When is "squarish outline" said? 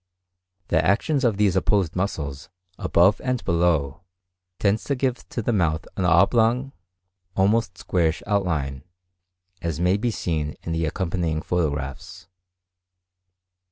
7.77-8.83